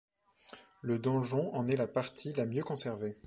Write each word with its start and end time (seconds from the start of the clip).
Le 0.81 0.97
donjon 0.97 1.53
en 1.53 1.67
est 1.67 1.75
la 1.75 1.85
partie 1.87 2.33
la 2.33 2.47
mieux 2.47 2.63
conservée. 2.63 3.19